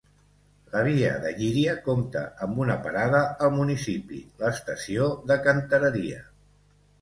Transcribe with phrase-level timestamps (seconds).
[0.75, 3.19] La via de Llíria compta amb una parada
[3.49, 6.25] al municipi: l'estació de Cantereria.